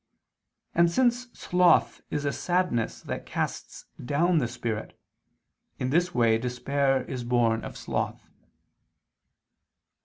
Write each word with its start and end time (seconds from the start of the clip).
And 0.73 0.89
since 0.89 1.27
sloth 1.31 2.01
is 2.09 2.25
a 2.25 2.31
sadness 2.33 3.01
that 3.01 3.27
casts 3.27 3.85
down 4.03 4.39
the 4.39 4.47
spirit, 4.47 4.99
in 5.77 5.91
this 5.91 6.11
way 6.11 6.39
despair 6.39 7.03
is 7.03 7.23
born 7.23 7.63
of 7.63 7.77
sloth. 7.77 8.27